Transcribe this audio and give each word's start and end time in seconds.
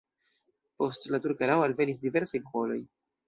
Post 0.83 1.05
la 1.15 1.19
turka 1.27 1.45
erao 1.49 1.63
alvenis 1.67 2.01
diversaj 2.07 2.43
popoloj. 2.47 2.79